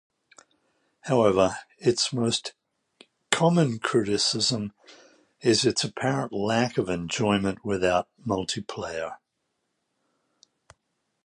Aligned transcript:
However, 1.01 1.57
its 1.77 2.11
most 2.11 2.53
common 3.29 3.77
criticism 3.77 4.73
is 5.41 5.63
its 5.63 5.83
apparent 5.83 6.33
lack 6.33 6.79
of 6.79 6.89
enjoyment 6.89 7.63
without 7.63 8.07
multiplayer. 8.25 9.17